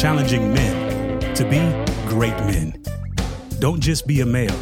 challenging 0.00 0.54
men 0.54 1.20
to 1.34 1.44
be 1.44 1.58
great 2.08 2.34
men. 2.46 2.72
Don't 3.58 3.80
just 3.80 4.06
be 4.06 4.22
a 4.22 4.24
male, 4.24 4.58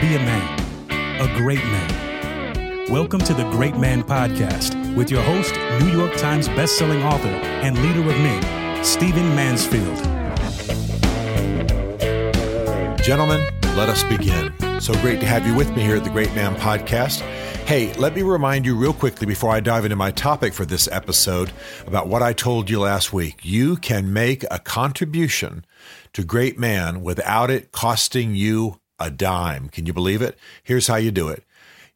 be 0.00 0.14
a 0.14 0.18
man, 0.18 1.20
a 1.20 1.26
great 1.36 1.62
man. 1.62 2.90
Welcome 2.90 3.20
to 3.20 3.34
the 3.34 3.42
Great 3.50 3.76
Man 3.76 4.02
Podcast 4.02 4.96
with 4.96 5.10
your 5.10 5.20
host, 5.20 5.54
New 5.84 5.92
York 5.92 6.16
Times 6.16 6.48
bestselling 6.48 7.04
author 7.04 7.28
and 7.28 7.76
leader 7.82 8.00
of 8.00 8.16
men, 8.20 8.82
Stephen 8.82 9.28
Mansfield. 9.36 9.98
Gentlemen, 13.04 13.46
let 13.76 13.90
us 13.90 14.02
begin. 14.04 14.69
So 14.80 14.94
great 15.02 15.20
to 15.20 15.26
have 15.26 15.46
you 15.46 15.54
with 15.54 15.76
me 15.76 15.82
here 15.82 15.96
at 15.96 16.04
the 16.04 16.10
Great 16.10 16.34
Man 16.34 16.56
Podcast. 16.56 17.20
Hey, 17.66 17.92
let 17.94 18.14
me 18.14 18.22
remind 18.22 18.64
you 18.64 18.74
real 18.74 18.94
quickly 18.94 19.26
before 19.26 19.50
I 19.50 19.60
dive 19.60 19.84
into 19.84 19.94
my 19.94 20.10
topic 20.10 20.54
for 20.54 20.64
this 20.64 20.88
episode 20.88 21.52
about 21.86 22.08
what 22.08 22.22
I 22.22 22.32
told 22.32 22.70
you 22.70 22.80
last 22.80 23.12
week. 23.12 23.44
You 23.44 23.76
can 23.76 24.10
make 24.10 24.42
a 24.50 24.58
contribution 24.58 25.66
to 26.14 26.24
Great 26.24 26.58
Man 26.58 27.02
without 27.02 27.50
it 27.50 27.72
costing 27.72 28.34
you 28.34 28.80
a 28.98 29.10
dime. 29.10 29.68
Can 29.68 29.84
you 29.84 29.92
believe 29.92 30.22
it? 30.22 30.38
Here's 30.64 30.86
how 30.86 30.96
you 30.96 31.10
do 31.10 31.28
it. 31.28 31.44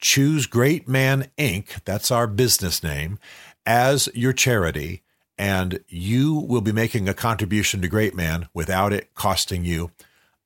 choose 0.00 0.46
Great 0.46 0.88
Man 0.88 1.26
Inc., 1.36 1.84
that's 1.84 2.10
our 2.10 2.26
business 2.26 2.82
name, 2.82 3.18
as 3.66 4.08
your 4.14 4.32
charity, 4.32 5.02
and 5.36 5.80
you 5.88 6.34
will 6.34 6.60
be 6.60 6.72
making 6.72 7.08
a 7.08 7.14
contribution 7.14 7.80
to 7.82 7.88
Great 7.88 8.14
Man 8.14 8.48
without 8.54 8.92
it 8.92 9.12
costing 9.14 9.64
you 9.64 9.90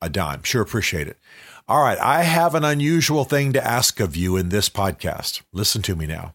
a 0.01 0.09
dime. 0.09 0.45
Sure 0.45 0.62
appreciate 0.62 1.09
it. 1.09 1.19
All 1.70 1.83
right, 1.83 1.98
I 2.00 2.22
have 2.22 2.55
an 2.55 2.64
unusual 2.64 3.24
thing 3.24 3.52
to 3.52 3.62
ask 3.62 4.00
of 4.00 4.16
you 4.16 4.38
in 4.38 4.48
this 4.48 4.70
podcast. 4.70 5.42
Listen 5.52 5.83
to 5.83 5.94
me 5.94 6.06
now. 6.06 6.34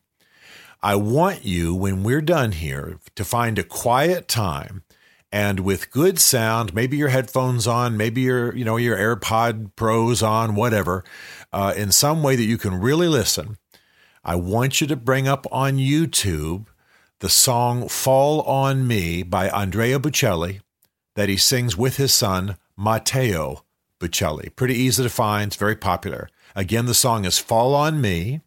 I 0.84 0.94
want 0.94 1.44
you, 1.44 1.73
when 1.73 2.03
we're 2.03 2.22
done 2.22 2.52
here, 2.52 3.00
to 3.16 3.26
find 3.26 3.58
a 3.58 3.64
quiet 3.64 4.28
time 4.28 4.84
and 5.31 5.61
with 5.61 5.89
good 5.89 6.20
sound, 6.20 6.76
maybe 6.76 6.98
your 6.98 7.08
headphones 7.08 7.66
on, 7.66 7.98
maybe 7.98 8.22
your, 8.22 8.56
you 8.56 8.64
know, 8.64 8.78
your 8.78 8.95
AirPod 8.95 9.76
Pros 9.76 10.22
on, 10.22 10.54
whatever, 10.54 11.04
uh, 11.52 11.73
in 11.76 11.92
some 11.92 12.22
way 12.22 12.36
that 12.36 12.44
you 12.44 12.59
can 12.59 12.80
really 12.80 13.08
listen. 13.08 13.58
I 14.23 14.36
want 14.36 14.81
you 14.81 14.86
to 14.86 14.95
bring 14.95 15.27
up 15.27 15.48
on 15.52 15.77
YouTube 15.77 16.67
the 17.21 17.30
song 17.30 17.88
Fall 17.88 18.42
on 18.42 18.86
Me 18.86 19.23
by 19.23 19.50
Andrea 19.50 19.98
Bocelli 19.98 20.60
that 21.15 21.27
he 21.27 21.38
sings 21.38 21.76
with 21.76 21.98
his 21.98 22.14
son, 22.14 22.58
Matteo 22.77 23.64
Bocelli. 24.03 24.53
Pretty 24.55 24.75
easy 24.75 25.02
to 25.03 25.09
find, 25.09 25.47
it's 25.47 25.55
very 25.55 25.75
popular. 25.75 26.30
Again, 26.55 26.86
the 26.86 26.93
song 26.93 27.25
is 27.25 27.39
Fall 27.39 27.73
on 27.73 28.02
Me, 28.02 28.41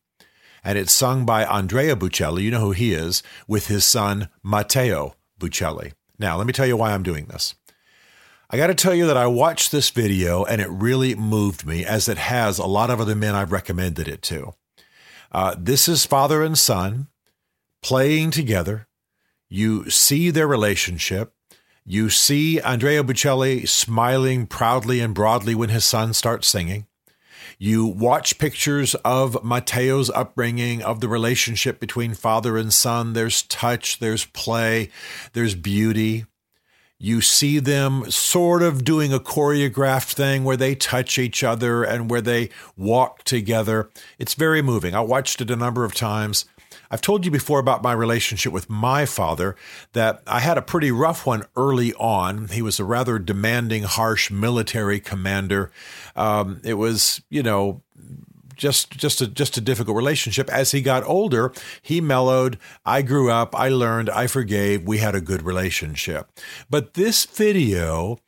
and 0.63 0.77
it's 0.77 0.93
sung 0.93 1.25
by 1.25 1.45
Andrea 1.45 1.97
Bocelli, 1.97 2.43
you 2.43 2.51
know 2.51 2.61
who 2.61 2.73
he 2.73 2.93
is, 2.93 3.23
with 3.49 3.69
his 3.69 3.85
son 3.85 4.29
Matteo 4.43 5.17
Bocelli. 5.41 5.93
Now, 6.19 6.37
let 6.37 6.47
me 6.47 6.53
tell 6.53 6.67
you 6.67 6.77
why 6.77 6.93
I'm 6.93 7.03
doing 7.03 7.27
this. 7.27 7.55
I 8.49 8.57
got 8.57 8.69
to 8.69 8.75
tell 8.75 8.95
you 8.95 9.07
that 9.07 9.17
I 9.17 9.27
watched 9.27 9.73
this 9.73 9.91
video 9.91 10.45
and 10.45 10.61
it 10.61 10.69
really 10.71 11.15
moved 11.15 11.67
me, 11.67 11.85
as 11.85 12.09
it 12.09 12.19
has 12.19 12.59
a 12.59 12.67
lot 12.67 12.91
of 12.91 13.01
other 13.01 13.17
men 13.17 13.35
I've 13.35 13.53
recommended 13.53 14.07
it 14.07 14.23
to. 14.23 14.55
Uh, 15.33 15.57
this 15.59 15.89
is 15.89 16.07
father 16.07 16.43
and 16.43 16.57
son 16.57 17.09
playing 17.83 18.31
together. 18.31 18.87
You 19.49 19.91
see 19.91 20.31
their 20.31 20.47
relationship. 20.47 21.33
You 21.89 22.11
see 22.11 22.61
Andrea 22.61 23.05
Bocelli 23.05 23.69
smiling 23.69 24.49
proudly 24.49 24.99
and 24.99 25.15
broadly 25.15 25.55
when 25.55 25.69
his 25.69 25.85
son 25.85 26.15
starts 26.15 26.49
singing. 26.49 26.89
You 27.61 27.87
watch 27.87 28.41
pictures 28.41 28.97
of 28.97 29.45
Matteo's 29.45 30.11
upbringing, 30.11 30.83
of 30.83 31.01
the 31.01 31.07
relationship 31.07 31.79
between 31.79 32.15
father 32.15 32.59
and 32.59 32.73
son. 32.73 33.13
There's 33.13 33.43
touch, 33.43 34.01
there's 34.01 34.25
play, 34.25 34.91
there's 35.33 35.55
beauty. 35.55 36.27
You 36.99 37.21
see 37.21 37.61
them 37.61 38.11
sort 38.11 38.65
of 38.65 38.83
doing 38.83 39.13
a 39.13 39.21
choreographed 39.21 40.15
thing 40.15 40.43
where 40.43 40.57
they 40.57 40.75
touch 40.75 41.19
each 41.19 41.45
other 41.45 41.85
and 41.85 42.11
where 42.11 42.21
they 42.21 42.51
walk 42.77 43.23
together. 43.23 43.91
It's 44.19 44.35
very 44.35 44.61
moving. 44.61 44.97
I 44.97 45.01
watched 45.03 45.41
it 45.41 45.53
a 45.53 45.57
number 45.57 45.85
of 45.85 45.95
times. 45.95 46.47
I've 46.91 47.01
told 47.01 47.25
you 47.25 47.31
before 47.31 47.59
about 47.59 47.83
my 47.83 47.93
relationship 47.93 48.53
with 48.53 48.71
my 48.71 49.07
father 49.07 49.57
that 49.93 50.23
I 50.27 50.41
had 50.41 50.59
a 50.59 50.63
pretty 50.63 50.91
rough 50.91 51.27
one 51.27 51.45
early 51.57 51.93
on. 51.95 52.49
He 52.49 52.63
was 52.63 52.79
a 52.79 52.85
rather 52.85 53.19
demanding, 53.19 53.85
harsh 53.85 54.31
military 54.31 55.01
commander. 55.01 55.71
Um, 56.15 56.61
it 56.65 56.75
was, 56.75 57.23
you 57.31 57.43
know, 57.43 57.83
just 58.57 58.91
just 58.91 59.21
a 59.21 59.27
just 59.27 59.57
a 59.57 59.61
difficult 59.61 59.97
relationship. 59.97 60.49
As 60.51 60.73
he 60.73 60.81
got 60.81 61.05
older, 61.05 61.53
he 61.83 62.01
mellowed. 62.01 62.59
I 62.85 63.03
grew 63.03 63.31
up. 63.31 63.55
I 63.55 63.69
learned. 63.69 64.11
I 64.11 64.27
forgave. 64.27 64.85
We 64.85 64.99
had 64.99 65.15
a 65.15 65.21
good 65.21 65.43
relationship. 65.43 66.31
But 66.71 66.95
this 66.95 67.25
video 67.25 68.19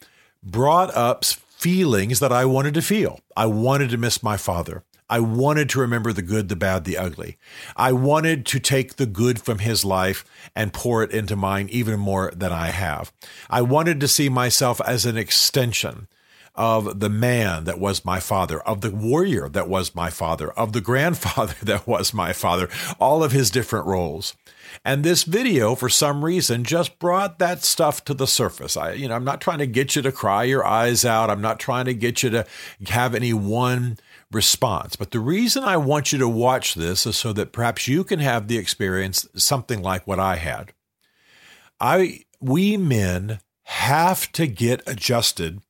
brought 0.43 0.95
up 0.95 1.25
feelings 1.25 2.21
that 2.21 2.33
I 2.33 2.45
wanted 2.45 2.75
to 2.75 2.83
feel. 2.83 3.21
I 3.37 3.47
wanted 3.47 3.91
to 3.91 3.97
miss 3.97 4.23
my 4.23 4.37
father. 4.37 4.85
I 5.11 5.21
wanted 5.21 5.69
to 5.71 5.81
remember 5.81 6.13
the 6.13 6.23
good, 6.23 6.49
the 6.49 6.57
bad, 6.57 6.85
the 6.85 6.99
ugly. 6.99 7.39
I 7.77 7.93
wanted 7.93 8.45
to 8.47 8.61
take 8.61 8.97
the 8.97 9.07
good 9.07 9.41
from 9.41 9.61
his 9.61 9.85
life 9.85 10.25
and 10.55 10.73
pour 10.73 11.03
it 11.03 11.13
into 11.13 11.37
mine 11.37 11.69
even 11.71 11.99
more 11.99 12.33
than 12.35 12.53
I 12.53 12.69
have. 12.69 13.13
I 13.49 13.63
wanted 13.63 14.01
to 14.01 14.09
see 14.09 14.29
myself 14.29 14.81
as 14.87 15.07
an 15.07 15.17
extension 15.17 16.09
of 16.59 16.99
the 16.99 17.09
man 17.09 17.65
that 17.65 17.79
was 17.79 18.05
my 18.05 18.19
father, 18.19 18.61
of 18.63 18.81
the 18.81 18.91
warrior 18.91 19.49
that 19.49 19.69
was 19.69 19.95
my 19.95 20.11
father, 20.11 20.51
of 20.53 20.73
the 20.73 20.81
grandfather 20.81 21.55
that 21.63 21.87
was 21.87 22.13
my 22.13 22.33
father, 22.33 22.69
all 23.01 23.23
of 23.23 23.33
his 23.33 23.51
different 23.51 23.87
roles. 23.87 24.35
And 24.85 25.05
this 25.05 25.23
video, 25.23 25.75
for 25.75 25.89
some 25.89 26.25
reason, 26.25 26.65
just 26.65 26.99
brought 26.99 27.39
that 27.39 27.65
stuff 27.65 28.05
to 28.05 28.13
the 28.15 28.27
surface. 28.27 28.77
I, 28.77 28.93
you 28.93 29.09
know, 29.09 29.15
I'm 29.15 29.25
not 29.25 29.41
trying 29.41 29.59
to 29.59 29.67
get 29.67 29.97
you 29.97 30.03
to 30.03 30.13
cry 30.13 30.45
your 30.45 30.67
eyes 30.67 31.05
out. 31.05 31.31
I'm 31.31 31.41
not 31.41 31.59
trying 31.59 31.87
to 31.87 31.95
get 31.95 32.23
you 32.23 32.31
to 32.31 32.47
have 32.89 33.15
any 33.15 33.33
one 33.33 33.99
response. 34.33 34.97
But 34.97 35.11
the 35.11 35.21
reason 35.21 35.65
I 35.65 35.77
want 35.77 36.13
you 36.13 36.19
to 36.19 36.29
watch 36.29 36.75
this 36.75 37.07
is 37.07 37.17
so 37.17 37.33
that 37.33 37.53
perhaps 37.53 37.89
you 37.89 38.05
can 38.05 38.19
have 38.19 38.49
the 38.49 38.59
experience 38.59 39.27
something 39.35 39.83
like 39.83 40.07
what 40.07 40.21
I 40.21 40.37
had. 40.37 40.73
I 41.81 42.25
we 42.41 42.77
men 42.77 43.41
have 43.65 44.31
to 44.33 44.47
get 44.47 44.83
adjusted 44.87 45.61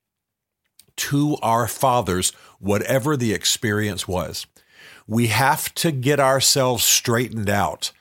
to 0.97 1.37
our 1.43 1.69
fathers 1.69 2.33
whatever 2.59 3.17
the 3.17 3.33
experience 3.33 4.09
was. 4.09 4.47
We 5.07 5.29
have 5.29 5.73
to 5.77 5.91
get 5.91 6.21
ourselves 6.21 6.85
straightened 6.85 7.49
out 7.49 7.93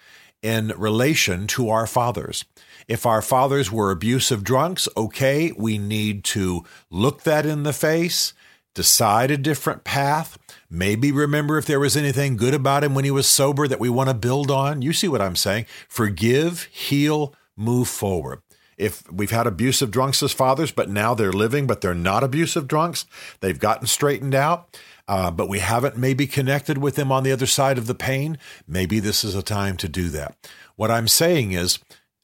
in 0.41 0.73
relation 0.77 1.47
to 1.47 1.69
our 1.69 1.87
fathers. 1.87 2.45
If 2.87 3.05
our 3.05 3.21
fathers 3.21 3.71
were 3.71 3.91
abusive 3.91 4.43
drunks, 4.43 4.87
okay, 4.95 5.51
we 5.57 5.77
need 5.77 6.23
to 6.25 6.63
look 6.89 7.23
that 7.23 7.45
in 7.45 7.63
the 7.63 7.73
face, 7.73 8.33
decide 8.73 9.31
a 9.31 9.37
different 9.37 9.83
path, 9.83 10.37
maybe 10.69 11.11
remember 11.11 11.57
if 11.57 11.65
there 11.65 11.79
was 11.79 11.97
anything 11.97 12.37
good 12.37 12.53
about 12.53 12.83
him 12.83 12.93
when 12.93 13.05
he 13.05 13.11
was 13.11 13.27
sober 13.27 13.67
that 13.67 13.79
we 13.79 13.89
want 13.89 14.09
to 14.09 14.13
build 14.13 14.51
on. 14.51 14.81
You 14.81 14.93
see 14.93 15.07
what 15.07 15.21
I'm 15.21 15.35
saying? 15.35 15.65
Forgive, 15.87 16.63
heal, 16.63 17.33
move 17.55 17.87
forward. 17.87 18.41
If 18.77 19.11
we've 19.11 19.31
had 19.31 19.47
abusive 19.47 19.89
drunks 19.89 20.21
as 20.21 20.31
fathers, 20.31 20.71
but 20.71 20.89
now 20.89 21.15
they're 21.15 21.33
living, 21.33 21.65
but 21.65 21.81
they're 21.81 21.95
not 21.95 22.23
abusive 22.23 22.67
drunks, 22.67 23.05
they've 23.39 23.57
gotten 23.57 23.87
straightened 23.87 24.35
out, 24.35 24.79
uh, 25.07 25.31
but 25.31 25.49
we 25.49 25.59
haven't 25.59 25.97
maybe 25.97 26.27
connected 26.27 26.77
with 26.77 26.95
them 26.95 27.11
on 27.11 27.23
the 27.23 27.31
other 27.31 27.47
side 27.47 27.79
of 27.79 27.87
the 27.87 27.95
pain, 27.95 28.37
maybe 28.67 28.99
this 28.99 29.23
is 29.23 29.33
a 29.33 29.41
time 29.41 29.77
to 29.77 29.89
do 29.89 30.09
that. 30.09 30.35
What 30.75 30.91
I'm 30.91 31.07
saying 31.07 31.53
is, 31.53 31.79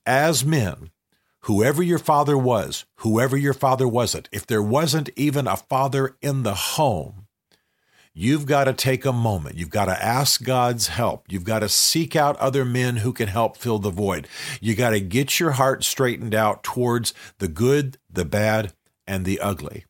as 0.06 0.46
men, 0.46 0.92
whoever 1.42 1.82
your 1.82 1.98
father 1.98 2.38
was, 2.38 2.86
whoever 2.98 3.36
your 3.36 3.54
father 3.54 3.88
wasn't, 3.88 4.30
if 4.32 4.46
there 4.46 4.62
wasn't 4.62 5.10
even 5.16 5.48
a 5.48 5.58
father 5.58 6.18
in 6.22 6.44
the 6.44 6.54
home, 6.54 7.23
You've 8.16 8.46
got 8.46 8.66
to 8.66 8.74
take 8.74 9.06
a 9.06 9.12
moment. 9.12 9.58
You've 9.58 9.72
got 9.72 9.86
to 9.86 10.04
ask 10.04 10.44
God's 10.44 10.88
help. 10.88 11.26
You've 11.30 11.44
got 11.44 11.60
to 11.60 11.70
seek 11.70 12.16
out 12.16 12.38
other 12.38 12.64
men 12.64 12.98
who 12.98 13.12
can 13.12 13.28
help 13.28 13.58
fill 13.58 13.80
the 13.80 13.90
void. 13.90 14.28
You 14.62 14.76
got 14.76 14.92
to 14.92 15.00
get 15.00 15.40
your 15.40 15.52
heart 15.52 15.84
straightened 15.84 16.36
out 16.36 16.64
towards 16.64 17.16
the 17.40 17.48
good, 17.48 17.98
the 18.12 18.26
bad, 18.26 18.74
and 19.08 19.26
the 19.26 19.40
ugly. 19.40 19.86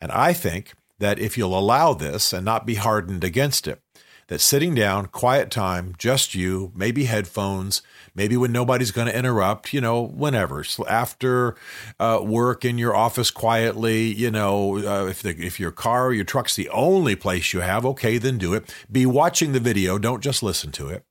And 0.00 0.10
I 0.12 0.32
think 0.32 0.72
that 0.98 1.18
if 1.18 1.36
you'll 1.36 1.58
allow 1.58 1.92
this 1.92 2.32
and 2.32 2.42
not 2.42 2.64
be 2.64 2.76
hardened 2.76 3.22
against 3.22 3.68
it, 3.68 3.82
that 4.28 4.40
sitting 4.40 4.74
down, 4.74 5.06
quiet 5.06 5.50
time, 5.50 5.94
just 5.98 6.34
you, 6.34 6.70
maybe 6.74 7.04
headphones, 7.04 7.82
maybe 8.14 8.36
when 8.36 8.52
nobody's 8.52 8.90
going 8.90 9.08
to 9.08 9.18
interrupt, 9.18 9.72
you 9.72 9.80
know, 9.80 10.02
whenever 10.02 10.64
after 10.86 11.56
uh, 11.98 12.20
work 12.22 12.64
in 12.64 12.78
your 12.78 12.94
office 12.94 13.30
quietly, 13.30 14.04
you 14.04 14.30
know, 14.30 14.78
uh, 14.78 15.06
if 15.06 15.22
the, 15.22 15.30
if 15.30 15.58
your 15.58 15.72
car 15.72 16.08
or 16.08 16.12
your 16.12 16.24
truck's 16.24 16.56
the 16.56 16.68
only 16.68 17.16
place 17.16 17.52
you 17.52 17.60
have, 17.60 17.84
okay, 17.86 18.18
then 18.18 18.38
do 18.38 18.54
it. 18.54 18.74
Be 18.90 19.06
watching 19.06 19.52
the 19.52 19.60
video, 19.60 19.98
don't 19.98 20.22
just 20.22 20.42
listen 20.42 20.70
to 20.72 20.88
it 20.88 21.07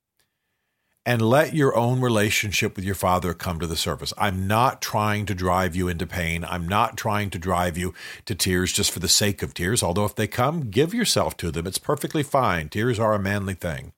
and 1.08 1.22
let 1.22 1.56
your 1.56 1.74
own 1.74 2.02
relationship 2.02 2.76
with 2.76 2.84
your 2.84 2.94
father 2.94 3.34
come 3.34 3.62
to 3.62 3.66
the 3.66 3.78
surface. 3.78 4.14
I'm 4.18 4.46
not 4.46 4.82
trying 4.82 5.26
to 5.28 5.34
drive 5.34 5.74
you 5.74 5.88
into 5.88 6.06
pain. 6.06 6.44
I'm 6.44 6.68
not 6.68 6.98
trying 6.98 7.30
to 7.30 7.40
drive 7.40 7.78
you 7.78 7.94
to 8.26 8.36
tears 8.36 8.74
just 8.74 8.92
for 8.92 9.00
the 9.00 9.08
sake 9.08 9.42
of 9.42 9.54
tears, 9.54 9.82
although 9.82 10.04
if 10.04 10.16
they 10.16 10.28
come, 10.28 10.70
give 10.70 10.94
yourself 10.94 11.38
to 11.38 11.50
them. 11.50 11.66
It's 11.66 11.78
perfectly 11.78 12.24
fine. 12.24 12.68
Tears 12.68 13.00
are 13.00 13.14
a 13.14 13.20
manly 13.20 13.54
thing. 13.54 13.94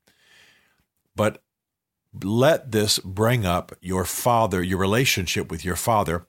But 1.16 1.42
let 2.24 2.72
this 2.72 3.00
bring 3.00 3.44
up 3.44 3.72
your 3.82 4.06
father, 4.06 4.62
your 4.62 4.78
relationship 4.78 5.50
with 5.50 5.66
your 5.66 5.76
father. 5.76 6.28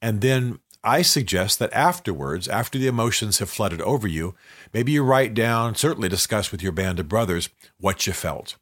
And 0.00 0.20
then 0.20 0.60
I 0.84 1.02
suggest 1.02 1.58
that 1.58 1.72
afterwards, 1.72 2.46
after 2.46 2.78
the 2.78 2.86
emotions 2.86 3.40
have 3.40 3.50
flooded 3.50 3.80
over 3.80 4.06
you, 4.06 4.36
maybe 4.72 4.92
you 4.92 5.02
write 5.02 5.34
down, 5.34 5.74
certainly 5.74 6.08
discuss 6.08 6.52
with 6.52 6.62
your 6.62 6.70
band 6.70 7.00
of 7.00 7.08
brothers 7.08 7.48
what 7.80 8.06
you 8.06 8.12
felt 8.12 8.54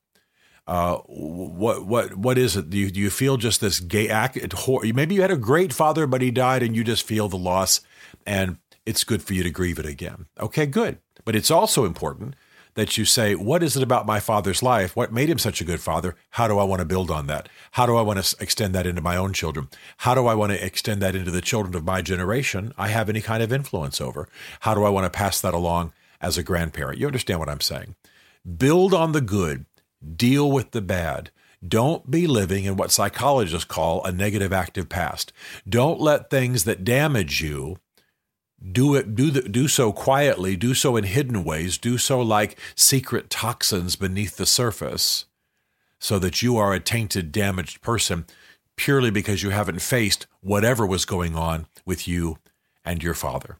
uh, 0.70 0.98
what 1.08 1.84
what 1.84 2.14
what 2.14 2.38
is 2.38 2.56
it? 2.56 2.70
Do 2.70 2.78
you, 2.78 2.92
do 2.92 3.00
you 3.00 3.10
feel 3.10 3.36
just 3.36 3.60
this 3.60 3.80
gay 3.80 4.08
act? 4.08 4.38
Maybe 4.84 5.16
you 5.16 5.20
had 5.20 5.32
a 5.32 5.36
great 5.36 5.72
father, 5.72 6.06
but 6.06 6.22
he 6.22 6.30
died, 6.30 6.62
and 6.62 6.76
you 6.76 6.84
just 6.84 7.04
feel 7.04 7.28
the 7.28 7.36
loss, 7.36 7.80
and 8.24 8.56
it's 8.86 9.02
good 9.02 9.20
for 9.20 9.34
you 9.34 9.42
to 9.42 9.50
grieve 9.50 9.80
it 9.80 9.84
again. 9.84 10.26
Okay, 10.38 10.66
good. 10.66 10.98
But 11.24 11.34
it's 11.34 11.50
also 11.50 11.84
important 11.84 12.36
that 12.74 12.96
you 12.96 13.04
say, 13.04 13.34
what 13.34 13.64
is 13.64 13.76
it 13.76 13.82
about 13.82 14.06
my 14.06 14.20
father's 14.20 14.62
life? 14.62 14.94
What 14.94 15.12
made 15.12 15.28
him 15.28 15.40
such 15.40 15.60
a 15.60 15.64
good 15.64 15.80
father? 15.80 16.14
How 16.30 16.46
do 16.46 16.60
I 16.60 16.64
want 16.64 16.78
to 16.78 16.86
build 16.86 17.10
on 17.10 17.26
that? 17.26 17.48
How 17.72 17.84
do 17.84 17.96
I 17.96 18.02
want 18.02 18.22
to 18.22 18.36
extend 18.40 18.72
that 18.76 18.86
into 18.86 19.02
my 19.02 19.16
own 19.16 19.32
children? 19.32 19.68
How 19.96 20.14
do 20.14 20.28
I 20.28 20.34
want 20.34 20.52
to 20.52 20.64
extend 20.64 21.02
that 21.02 21.16
into 21.16 21.32
the 21.32 21.40
children 21.40 21.74
of 21.74 21.84
my 21.84 22.00
generation 22.00 22.72
I 22.78 22.88
have 22.88 23.08
any 23.08 23.20
kind 23.20 23.42
of 23.42 23.52
influence 23.52 24.00
over? 24.00 24.28
How 24.60 24.74
do 24.74 24.84
I 24.84 24.88
want 24.88 25.04
to 25.04 25.10
pass 25.10 25.40
that 25.40 25.52
along 25.52 25.92
as 26.20 26.38
a 26.38 26.44
grandparent? 26.44 27.00
You 27.00 27.08
understand 27.08 27.40
what 27.40 27.48
I'm 27.48 27.60
saying? 27.60 27.96
Build 28.56 28.94
on 28.94 29.10
the 29.10 29.20
good 29.20 29.66
Deal 30.16 30.50
with 30.50 30.70
the 30.70 30.80
bad. 30.80 31.30
Don't 31.66 32.10
be 32.10 32.26
living 32.26 32.64
in 32.64 32.76
what 32.76 32.90
psychologists 32.90 33.66
call 33.66 34.02
a 34.04 34.12
negative 34.12 34.52
active 34.52 34.88
past. 34.88 35.32
Don't 35.68 36.00
let 36.00 36.30
things 36.30 36.64
that 36.64 36.84
damage 36.84 37.42
you 37.42 37.76
do 38.72 38.94
it 38.94 39.14
do 39.14 39.30
the, 39.30 39.42
do 39.42 39.68
so 39.68 39.92
quietly, 39.92 40.56
do 40.56 40.74
so 40.74 40.96
in 40.96 41.04
hidden 41.04 41.44
ways, 41.44 41.78
do 41.78 41.98
so 41.98 42.20
like 42.20 42.58
secret 42.74 43.30
toxins 43.30 43.96
beneath 43.96 44.36
the 44.36 44.46
surface 44.46 45.26
so 45.98 46.18
that 46.18 46.42
you 46.42 46.56
are 46.56 46.72
a 46.72 46.80
tainted 46.80 47.30
damaged 47.30 47.80
person 47.82 48.26
purely 48.76 49.10
because 49.10 49.42
you 49.42 49.50
haven't 49.50 49.82
faced 49.82 50.26
whatever 50.40 50.86
was 50.86 51.04
going 51.04 51.36
on 51.36 51.66
with 51.84 52.08
you 52.08 52.38
and 52.84 53.02
your 53.02 53.14
father. 53.14 53.58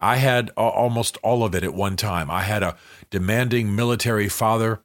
I 0.00 0.16
had 0.16 0.50
almost 0.56 1.16
all 1.22 1.44
of 1.44 1.54
it 1.54 1.64
at 1.64 1.74
one 1.74 1.96
time. 1.96 2.30
I 2.30 2.42
had 2.42 2.62
a 2.62 2.76
demanding 3.10 3.74
military 3.74 4.28
father 4.28 4.82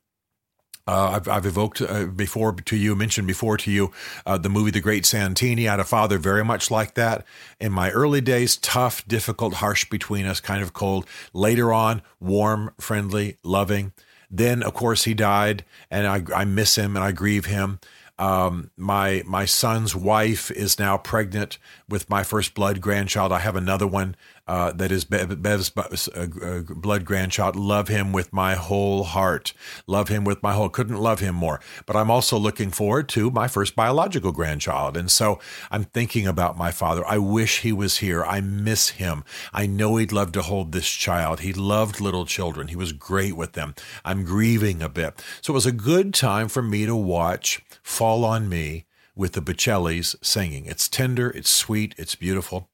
uh, 0.88 1.12
I've, 1.16 1.28
I've, 1.28 1.46
evoked 1.46 1.82
uh, 1.82 2.06
before 2.06 2.54
to 2.54 2.76
you, 2.78 2.96
mentioned 2.96 3.28
before 3.28 3.58
to 3.58 3.72
you, 3.72 3.92
uh, 4.26 4.38
the 4.38 4.50
movie 4.50 4.72
The 4.72 4.80
Great 4.80 5.06
Santini. 5.06 5.68
I 5.68 5.72
had 5.72 5.80
a 5.80 5.84
father 5.84 6.18
very 6.18 6.46
much 6.46 6.72
like 6.72 6.94
that. 6.94 7.26
In 7.60 7.72
my 7.72 7.92
early 7.92 8.22
days, 8.22 8.56
tough, 8.56 9.06
difficult, 9.08 9.56
harsh 9.56 9.86
between 9.90 10.26
us, 10.26 10.40
kind 10.40 10.62
of 10.62 10.74
cold. 10.74 11.06
Later 11.34 11.74
on, 11.74 12.02
warm, 12.20 12.74
friendly, 12.80 13.38
loving. 13.44 13.92
Then, 14.32 14.64
of 14.64 14.74
course, 14.74 15.04
he 15.04 15.14
died, 15.14 15.66
and 15.92 16.08
I, 16.08 16.24
I 16.36 16.46
miss 16.46 16.78
him 16.78 16.96
and 16.96 17.04
I 17.04 17.12
grieve 17.12 17.46
him. 17.46 17.80
Um, 18.20 18.72
my 18.76 19.22
my 19.28 19.46
son's 19.46 19.96
wife 19.96 20.50
is 20.50 20.80
now 20.80 20.98
pregnant 20.98 21.60
with 21.88 22.10
my 22.10 22.24
first 22.24 22.56
blood 22.56 22.82
grandchild. 22.82 23.32
I 23.32 23.40
have 23.40 23.56
another 23.56 23.86
one 23.86 24.16
uh, 24.48 24.72
that 24.74 24.92
is 24.92 25.04
Bev's 25.06 25.72
uh, 25.78 26.28
uh, 26.42 26.62
blood 26.74 27.06
grandchild. 27.06 27.56
Love 27.56 27.88
him 27.88 28.14
with 28.14 28.32
my 28.32 28.56
whole 28.56 29.04
heart. 29.04 29.54
Love 29.88 30.08
him 30.08 30.24
with 30.24 30.42
my 30.42 30.54
whole. 30.54 30.70
Couldn't 30.70 31.00
love 31.00 31.20
him 31.20 31.36
more. 31.36 31.60
But 31.86 31.96
I'm 31.96 32.10
also 32.10 32.38
looking 32.38 32.72
forward 32.72 33.10
to 33.10 33.30
my 33.30 33.48
first 33.48 33.76
biological 33.76 34.32
grandchild, 34.32 34.96
and 34.96 35.12
so 35.12 35.40
I'm 35.70 35.84
thinking 35.84 36.28
about 36.28 36.58
my 36.58 36.72
father. 36.72 37.06
I 37.06 37.18
wish 37.18 37.62
he 37.62 37.72
was 37.72 37.98
here. 37.98 38.24
I 38.24 38.42
miss 38.42 38.90
him. 38.90 39.24
I 39.54 39.66
know 39.68 39.98
he'd 39.98 40.12
love 40.12 40.32
to 40.34 40.42
hold 40.42 40.72
this 40.72 40.90
child. 40.90 41.42
He 41.42 41.54
loved 41.54 42.00
little 42.00 42.26
children. 42.26 42.70
He 42.70 42.76
was 42.76 42.94
great 42.94 43.36
with 43.36 43.54
them. 43.54 43.76
I'm 44.06 44.24
grieving 44.24 44.82
a 44.82 44.90
bit, 44.90 45.24
so 45.42 45.54
it 45.54 45.56
was 45.56 45.66
a 45.66 45.72
good 45.72 46.14
time 46.14 46.48
for 46.48 46.62
me 46.62 46.86
to 46.86 46.96
watch 46.96 47.62
"Fall 47.84 48.24
on 48.24 48.48
Me." 48.48 48.86
With 49.16 49.32
the 49.32 49.42
Bocellis 49.42 50.16
singing. 50.22 50.68
It's 50.68 50.88
tender, 50.88 51.32
it's 51.32 51.50
sweet, 51.50 51.96
it's 51.98 52.14
beautiful. 52.14 52.70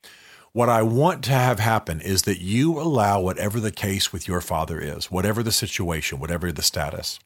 What 0.53 0.69
I 0.69 0.83
want 0.83 1.23
to 1.25 1.31
have 1.31 1.59
happen 1.59 1.99
is 1.99 2.21
that 2.23 2.39
you 2.39 2.79
allow 2.79 3.19
whatever 3.19 3.59
the 3.59 3.71
case 3.71 4.13
with 4.13 4.27
your 4.27 4.39
father 4.39 4.79
is, 4.79 5.09
whatever 5.09 5.41
the 5.41 5.51
situation, 5.51 6.19
whatever 6.19 6.51
the 6.51 6.61
status, 6.61 7.19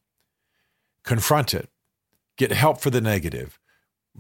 confront 1.04 1.54
it, 1.54 1.70
get 2.38 2.54
help 2.54 2.80
for 2.80 2.90
the 2.90 3.02
negative, 3.02 3.60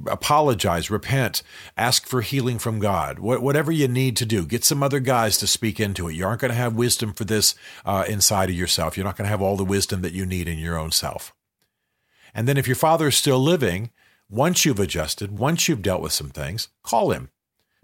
apologize, 0.07 0.91
repent, 0.91 1.41
ask 1.77 2.05
for 2.05 2.19
healing 2.19 2.59
from 2.59 2.79
God, 2.79 3.19
whatever 3.19 3.71
you 3.71 3.87
need 3.87 4.17
to 4.17 4.25
do. 4.25 4.45
Get 4.45 4.65
some 4.65 4.83
other 4.83 4.99
guys 4.99 5.37
to 5.37 5.47
speak 5.47 5.79
into 5.79 6.09
it. 6.09 6.15
You 6.15 6.25
aren't 6.27 6.41
going 6.41 6.51
to 6.51 6.57
have 6.57 6.75
wisdom 6.75 7.13
for 7.13 7.23
this 7.23 7.55
uh, 7.85 8.03
inside 8.09 8.49
of 8.49 8.57
yourself. 8.57 8.97
You're 8.97 9.05
not 9.05 9.15
going 9.15 9.25
to 9.25 9.31
have 9.31 9.41
all 9.41 9.55
the 9.55 9.63
wisdom 9.63 10.01
that 10.01 10.13
you 10.13 10.25
need 10.25 10.49
in 10.49 10.59
your 10.59 10.77
own 10.77 10.91
self. 10.91 11.33
And 12.35 12.45
then 12.45 12.57
if 12.57 12.67
your 12.67 12.75
father 12.75 13.07
is 13.07 13.15
still 13.15 13.39
living, 13.39 13.91
once 14.29 14.65
you've 14.65 14.81
adjusted, 14.81 15.39
once 15.39 15.69
you've 15.69 15.81
dealt 15.81 16.01
with 16.01 16.11
some 16.11 16.29
things, 16.29 16.67
call 16.83 17.11
him 17.11 17.29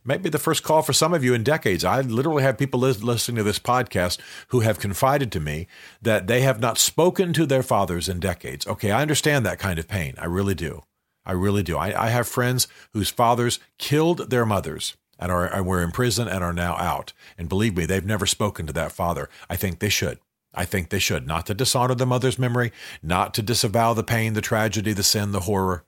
might 0.04 0.22
be 0.22 0.30
the 0.30 0.40
first 0.40 0.64
call 0.64 0.82
for 0.82 0.94
some 0.94 1.14
of 1.14 1.24
you 1.24 1.34
in 1.34 1.44
decades. 1.44 1.84
I 1.84 2.02
literally 2.02 2.44
have 2.44 2.58
people 2.58 2.80
listening 2.80 3.38
to 3.38 3.44
this 3.44 3.60
podcast 3.60 4.20
who 4.50 4.62
have 4.62 4.80
confided 4.80 5.32
to 5.32 5.40
me 5.40 5.68
that 6.02 6.28
they 6.28 6.42
have 6.42 6.60
not 6.60 6.78
spoken 6.78 7.34
to 7.34 7.46
their 7.46 7.64
fathers 7.64 8.10
in 8.10 8.20
decades. 8.20 8.68
Okay, 8.68 8.92
I 8.92 9.02
understand 9.02 9.46
that 9.46 9.60
kind 9.60 9.80
of 9.80 9.88
pain. 9.88 10.16
I 10.18 10.26
really 10.26 10.56
do. 10.56 10.84
I 11.26 11.32
really 11.32 11.64
do. 11.64 11.78
I, 11.78 12.06
I 12.06 12.10
have 12.10 12.28
friends 12.28 12.68
whose 12.92 13.10
fathers 13.10 13.60
killed 13.78 14.30
their 14.30 14.46
mothers 14.46 14.98
and 15.20 15.32
are 15.32 15.46
and 15.46 15.66
were 15.66 15.82
in 15.82 15.92
prison 15.92 16.28
and 16.28 16.44
are 16.44 16.54
now 16.54 16.76
out. 16.76 17.14
And 17.38 17.48
believe 17.48 17.78
me, 17.78 17.86
they've 17.86 18.06
never 18.06 18.26
spoken 18.26 18.68
to 18.68 18.74
that 18.74 18.92
father. 18.92 19.30
I 19.50 19.56
think 19.56 19.80
they 19.80 19.90
should. 19.90 20.20
I 20.54 20.66
think 20.66 20.90
they 20.90 21.00
should. 21.00 21.26
Not 21.26 21.46
to 21.48 21.54
dishonor 21.54 21.96
the 21.96 22.06
mother's 22.06 22.38
memory, 22.38 22.72
not 23.02 23.34
to 23.36 23.42
disavow 23.42 23.94
the 23.94 24.04
pain, 24.04 24.34
the 24.34 24.42
tragedy, 24.42 24.94
the 24.94 25.04
sin, 25.04 25.32
the 25.32 25.42
horror, 25.42 25.84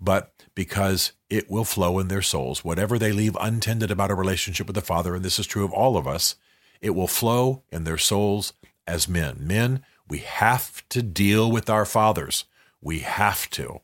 but 0.00 0.32
because 0.54 1.12
it 1.28 1.50
will 1.50 1.64
flow 1.64 1.98
in 1.98 2.08
their 2.08 2.22
souls. 2.22 2.64
Whatever 2.64 2.98
they 2.98 3.12
leave 3.12 3.36
untended 3.40 3.90
about 3.90 4.10
a 4.10 4.14
relationship 4.14 4.66
with 4.66 4.76
the 4.76 4.82
Father, 4.82 5.14
and 5.14 5.24
this 5.24 5.38
is 5.38 5.46
true 5.46 5.64
of 5.64 5.72
all 5.72 5.96
of 5.96 6.06
us, 6.06 6.36
it 6.80 6.90
will 6.90 7.06
flow 7.06 7.62
in 7.70 7.84
their 7.84 7.98
souls 7.98 8.52
as 8.86 9.08
men. 9.08 9.36
Men, 9.40 9.82
we 10.08 10.18
have 10.18 10.88
to 10.88 11.02
deal 11.02 11.50
with 11.50 11.68
our 11.68 11.84
fathers. 11.84 12.44
We 12.80 13.00
have 13.00 13.50
to. 13.50 13.80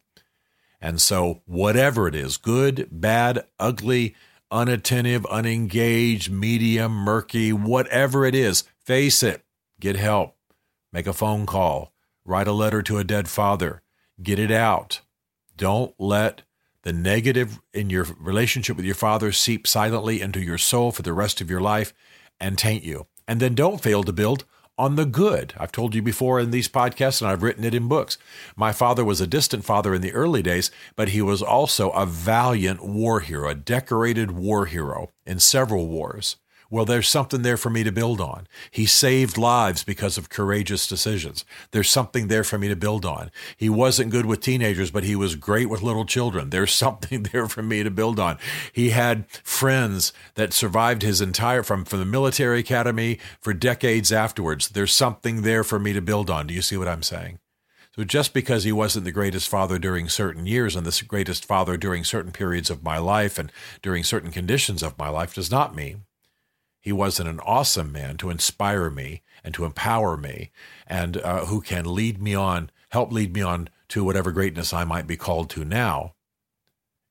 And 0.81 1.01
so, 1.01 1.43
whatever 1.47 2.09
it 2.09 2.15
is 2.15 2.37
good, 2.37 2.89
bad, 2.91 3.45
ugly, 3.59 4.15
unattentive, 4.51 5.27
unengaged, 5.27 6.31
medium, 6.31 6.93
murky, 6.93 7.53
whatever 7.53 8.25
it 8.25 8.35
is, 8.35 8.65
face 8.85 9.23
it. 9.23 9.43
Get 9.81 9.97
help. 9.97 10.37
Make 10.93 11.07
a 11.07 11.13
phone 11.13 11.47
call. 11.47 11.93
Write 12.25 12.49
a 12.49 12.53
letter 12.53 12.83
to 12.83 12.99
a 12.99 13.05
dead 13.05 13.29
father. 13.29 13.83
Get 14.23 14.39
it 14.39 14.51
out. 14.51 15.01
Don't 15.57 15.95
let 15.99 16.43
the 16.83 16.93
negative 16.93 17.61
in 17.73 17.91
your 17.91 18.07
relationship 18.19 18.77
with 18.77 18.85
your 18.85 18.95
father 18.95 19.33
seep 19.33 19.67
silently 19.67 20.21
into 20.21 20.41
your 20.41 20.59
soul 20.59 20.93
for 20.93 21.03
the 21.03 21.13
rest 21.13 21.41
of 21.41 21.51
your 21.51 21.61
life 21.61 21.95
and 22.39 22.59
taint 22.59 22.85
you. 22.85 23.07
And 23.27 23.41
then 23.41 23.55
don't 23.55 23.81
fail 23.81 24.03
to 24.05 24.13
build 24.13 24.45
on 24.77 24.97
the 24.97 25.07
good. 25.07 25.55
I've 25.57 25.73
told 25.73 25.95
you 25.95 26.03
before 26.03 26.41
in 26.41 26.51
these 26.51 26.69
podcasts, 26.69 27.23
and 27.23 27.31
I've 27.31 27.43
written 27.43 27.65
it 27.65 27.75
in 27.75 27.89
books. 27.89 28.19
My 28.57 28.73
father 28.73 29.05
was 29.05 29.21
a 29.21 29.27
distant 29.27 29.65
father 29.65 29.95
in 29.95 30.03
the 30.03 30.13
early 30.13 30.43
days, 30.43 30.71
but 30.97 31.11
he 31.11 31.23
was 31.23 31.43
also 31.43 31.91
a 31.91 32.07
valiant 32.07 32.85
war 32.85 33.21
hero, 33.21 33.49
a 33.49 33.55
decorated 33.55 34.33
war 34.33 34.67
hero 34.67 35.11
in 35.25 35.39
several 35.39 35.87
wars 35.87 36.37
Well, 36.75 36.85
there's 36.85 37.07
something 37.07 37.43
there 37.43 37.57
for 37.57 37.71
me 37.71 37.85
to 37.85 37.93
build 37.93 38.21
on. 38.21 38.49
He 38.69 38.85
saved 38.85 39.39
lives 39.39 39.85
because 39.85 40.19
of 40.19 40.29
courageous 40.29 40.89
decisions. 40.89 41.45
There's 41.71 41.89
something 41.89 42.27
there 42.27 42.43
for 42.43 42.59
me 42.59 42.67
to 42.67 42.75
build 42.75 43.07
on. 43.07 43.31
He 43.57 43.71
wasn't 43.71 44.11
good 44.11 44.27
with 44.27 44.41
teenagers, 44.41 44.91
but 44.91 45.05
he 45.05 45.15
was 45.15 45.37
great 45.37 45.71
with 45.71 45.83
little 45.83 46.05
children. 46.05 46.51
There's 46.51 46.73
something 46.85 47.23
there 47.23 47.47
for 47.47 47.63
me 47.63 47.85
to 47.85 47.93
build 47.93 48.19
on. 48.19 48.39
He 48.73 48.91
had 48.91 49.31
friends 49.45 50.13
that 50.35 50.53
survived 50.53 51.03
his 51.03 51.21
entire 51.21 51.63
from 51.63 51.85
from 51.85 52.01
the 52.01 52.05
military 52.05 52.59
academy 52.59 53.21
for 53.41 53.55
decades 53.55 54.11
afterwards. 54.11 54.71
There's 54.71 54.93
something 54.93 55.43
there 55.43 55.63
for 55.63 55.79
me 55.79 55.93
to 55.93 56.03
build 56.03 56.29
on. 56.29 56.49
Do 56.49 56.55
you 56.55 56.63
see 56.63 56.77
what 56.77 56.89
I'm 56.89 57.05
saying? 57.05 57.39
So 57.95 58.03
just 58.03 58.35
because 58.35 58.65
he 58.65 58.73
wasn't 58.73 59.05
the 59.05 59.13
greatest 59.13 59.49
father 59.49 59.79
during 59.79 60.09
certain 60.09 60.45
years 60.45 60.75
and 60.75 60.85
the 60.85 61.05
greatest 61.07 61.45
father 61.45 61.77
during 61.77 62.03
certain 62.03 62.33
periods 62.33 62.69
of 62.69 62.83
my 62.83 62.99
life 62.99 63.39
and 63.39 63.53
during 63.81 64.03
certain 64.03 64.33
conditions 64.33 64.83
of 64.83 64.99
my 64.99 65.09
life 65.09 65.35
does 65.35 65.53
not 65.53 65.77
mean 65.77 66.03
he 66.85 66.93
wasn't 66.93 67.31
an 67.31 67.41
awesome 67.41 67.91
man 67.91 68.19
to 68.19 68.29
inspire 68.29 68.91
me 68.91 69.23
and 69.43 69.55
to 69.55 69.65
empower 69.65 70.19
me 70.19 70.51
and 70.87 71.17
uh, 71.17 71.47
who 71.47 71.63
can 71.63 71.95
lead 71.95 72.21
me 72.21 72.35
on, 72.35 72.69
help 72.91 73.11
lead 73.11 73.33
me 73.33 73.41
on 73.41 73.71
to 73.89 74.05
whatever 74.05 74.31
greatness 74.31 74.75
I 74.75 74.85
might 74.85 75.07
be 75.07 75.17
called 75.17 75.49
to 75.51 75.65
now. 75.65 76.13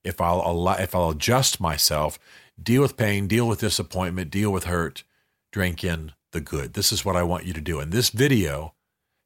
If 0.03 0.21
I'll 0.21 0.43
allow, 0.45 0.75
if 0.75 0.93
I'll 0.93 1.09
adjust 1.09 1.59
myself, 1.59 2.19
deal 2.61 2.83
with 2.83 2.97
pain, 2.97 3.25
deal 3.25 3.47
with 3.47 3.61
disappointment, 3.61 4.29
deal 4.29 4.51
with 4.51 4.65
hurt, 4.65 5.03
drink 5.51 5.83
in 5.83 6.11
the 6.33 6.41
good. 6.41 6.75
This 6.75 6.91
is 6.91 7.03
what 7.03 7.15
I 7.15 7.23
want 7.23 7.45
you 7.45 7.53
to 7.53 7.61
do. 7.61 7.79
And 7.79 7.91
this 7.91 8.11
video 8.11 8.75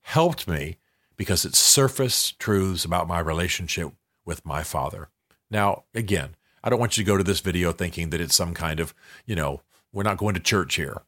helped 0.03 0.47
me 0.47 0.77
because 1.17 1.43
it 1.43 1.55
surfaced 1.55 2.39
truths 2.39 2.85
about 2.85 3.05
my 3.05 3.19
relationship 3.19 3.91
with 4.23 4.45
my 4.45 4.63
father. 4.63 5.09
Now, 5.51 5.83
again, 5.93 6.37
I 6.63 6.69
don't 6.69 6.79
want 6.79 6.95
you 6.95 7.03
to 7.03 7.07
go 7.07 7.17
to 7.17 7.23
this 7.23 7.41
video 7.41 7.73
thinking 7.73 8.11
that 8.11 8.21
it's 8.21 8.35
some 8.35 8.53
kind 8.53 8.79
of, 8.79 8.93
you 9.25 9.35
know, 9.35 9.61
we're 9.97 10.03
not 10.03 10.17
going 10.17 10.35
to 10.35 10.39
church 10.39 10.75
here. 10.75 11.01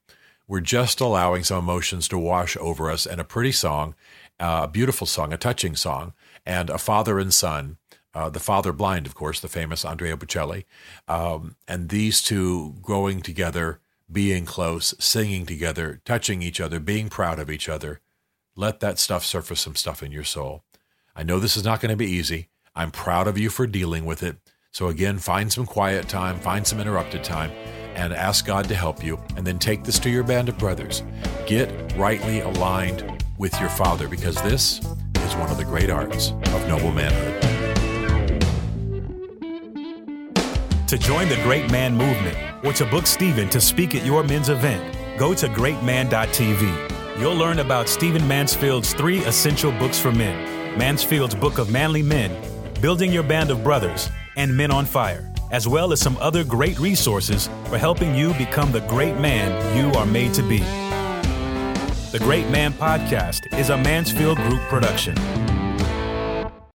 We're 0.48 0.62
just 0.62 1.00
allowing 1.00 1.43
some 1.43 1.60
emotions 1.60 2.08
to 2.08 2.17
wash 2.17 2.58
over 2.58 2.89
us 2.89 3.05
and 3.05 3.22
a 3.22 3.24
pretty 3.24 3.51
song, 3.51 3.93
uh, 4.39 4.62
a 4.63 4.67
beautiful 4.67 5.05
song, 5.05 5.31
a 5.31 5.38
touching 5.38 5.75
song, 5.75 6.13
and 6.43 6.72
a 6.72 6.79
father 6.79 7.19
and 7.19 7.31
son. 7.31 7.77
Uh, 8.15 8.31
the 8.31 8.39
father 8.39 8.74
blind, 8.74 9.05
of 9.05 9.13
course, 9.13 9.39
the 9.39 9.48
famous 9.48 9.86
Andrea 9.86 10.17
Bocelli, 10.17 10.65
um, 11.08 11.55
and 11.67 11.89
these 11.89 12.24
two 12.24 12.77
growing 12.81 13.22
together, 13.22 13.79
being 14.12 14.43
close, 14.43 14.96
singing 14.98 15.46
together, 15.46 16.01
touching 16.03 16.41
each 16.41 16.60
other, 16.60 16.79
being 16.79 17.10
proud 17.10 17.38
of 17.38 17.51
each 17.51 17.69
other. 17.69 18.01
Let 18.55 18.79
that 18.79 18.98
stuff 18.98 19.24
surface 19.24 19.62
some 19.62 19.75
stuff 19.75 20.01
in 20.01 20.12
your 20.12 20.24
soul. 20.24 20.63
I 21.15 21.22
know 21.22 21.38
this 21.38 21.55
is 21.55 21.63
not 21.63 21.79
going 21.79 21.91
to 21.91 21.96
be 21.96 22.10
easy. 22.10 22.50
I'm 22.74 22.89
proud 22.89 23.27
of 23.27 23.38
you 23.38 23.51
for 23.51 23.67
dealing 23.67 24.03
with 24.05 24.24
it. 24.24 24.38
So, 24.72 24.88
again, 24.88 25.19
find 25.19 25.53
some 25.53 25.67
quiet 25.67 26.10
time, 26.10 26.39
find 26.39 26.65
some 26.65 26.79
interrupted 26.79 27.24
time, 27.24 27.51
and 28.00 28.13
ask 28.13 28.46
God 28.46 28.68
to 28.70 28.75
help 28.75 29.03
you, 29.03 29.20
and 29.36 29.46
then 29.46 29.60
take 29.60 29.84
this 29.84 30.00
to 30.00 30.10
your 30.10 30.24
band 30.24 30.48
of 30.48 30.58
brothers. 30.58 31.03
Get 31.46 31.70
rightly 31.98 32.39
aligned 32.39 33.25
with 33.38 33.60
your 33.60 33.70
Father 33.70 34.08
because 34.08 34.36
this 34.41 34.79
is 34.79 35.36
one 35.36 35.50
of 35.50 35.58
the 35.58 35.65
great 35.65 35.89
arts 35.89 36.32
of 36.32 36.68
noble 36.68 36.91
manhood. 36.91 37.36
To 40.88 40.98
join 40.98 41.27
the 41.27 41.39
Great 41.44 41.70
Man 41.72 41.94
Movement 41.94 42.38
or 42.65 42.74
to 42.74 42.86
book 42.86 43.06
Stephen 43.06 43.50
to 43.50 43.62
speak 43.62 43.94
at 43.94 44.06
your 44.06 44.24
men's 44.24 44.50
event, 44.50 44.98
go 45.20 45.34
to 45.34 45.48
greatman.tv. 45.48 47.20
You'll 47.20 47.36
learn 47.36 47.60
about 47.60 47.89
Stephen 47.89 48.25
Mansfield's 48.27 48.94
three 48.94 49.20
essential 49.25 49.74
books 49.74 50.00
for 50.00 50.12
men 50.12 50.77
Mansfield's 50.77 51.36
Book 51.36 51.58
of 51.58 51.70
Manly 51.70 52.01
Men, 52.01 52.32
Building 52.79 53.12
Your 53.12 53.24
Band 53.24 53.51
of 53.51 53.62
Brothers, 53.63 54.10
and 54.38 54.56
Men 54.56 54.72
on 54.72 54.86
Fire 54.86 55.29
as 55.51 55.68
well 55.68 55.91
as 55.91 56.00
some 56.00 56.18
other 56.20 56.44
great 56.44 56.79
resources 56.79 57.50
for 57.65 57.77
helping 57.77 58.15
you 58.15 58.34
become 58.34 58.72
the 58.72 58.82
great 58.82 59.18
man 59.18 59.50
you 59.77 59.91
are 60.00 60.06
made 60.06 60.34
to 60.34 60.44
be. 60.44 60.60
The 62.12 62.20
Great 62.20 62.50
Man 62.50 62.74
Podcast 62.74 63.58
is 63.60 63.70
a 63.70 63.77
Mansfield 63.77 64.38
Group 64.38 64.62
production. 64.62 65.15